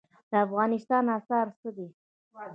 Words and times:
د 0.29 0.33
افغانستان 0.45 1.03
اسعار 1.17 1.47
څه 1.59 1.69
دي؟ 1.75 1.87